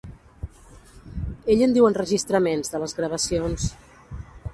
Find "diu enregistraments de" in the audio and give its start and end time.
1.75-2.81